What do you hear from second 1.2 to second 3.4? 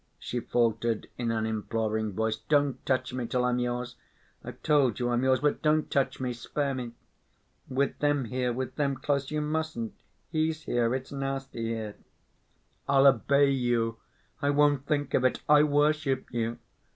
an imploring voice. "Don't touch me,